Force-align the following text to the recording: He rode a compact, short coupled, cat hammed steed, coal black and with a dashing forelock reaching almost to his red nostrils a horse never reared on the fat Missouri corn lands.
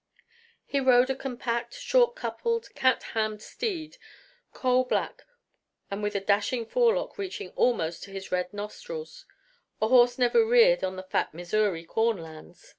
He 0.65 0.79
rode 0.79 1.11
a 1.11 1.15
compact, 1.15 1.75
short 1.75 2.15
coupled, 2.15 2.73
cat 2.73 3.03
hammed 3.13 3.43
steed, 3.43 3.97
coal 4.51 4.83
black 4.83 5.27
and 5.91 6.01
with 6.01 6.15
a 6.15 6.19
dashing 6.19 6.65
forelock 6.65 7.19
reaching 7.19 7.49
almost 7.49 8.01
to 8.05 8.11
his 8.11 8.31
red 8.31 8.51
nostrils 8.51 9.27
a 9.79 9.87
horse 9.89 10.17
never 10.17 10.43
reared 10.43 10.83
on 10.83 10.95
the 10.95 11.03
fat 11.03 11.35
Missouri 11.35 11.83
corn 11.83 12.17
lands. 12.17 12.67